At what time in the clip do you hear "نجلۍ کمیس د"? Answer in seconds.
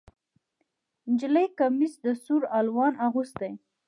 1.11-2.07